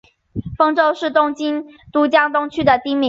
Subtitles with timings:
[0.57, 2.99] 丰洲是东京都江东区的町名。